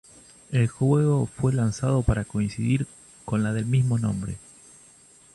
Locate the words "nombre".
3.99-4.37